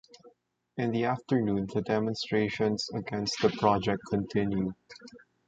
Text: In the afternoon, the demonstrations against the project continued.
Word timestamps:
In 0.77 0.89
the 0.89 1.05
afternoon, 1.05 1.67
the 1.71 1.83
demonstrations 1.83 2.89
against 2.89 3.35
the 3.39 3.49
project 3.49 4.01
continued. 4.09 4.73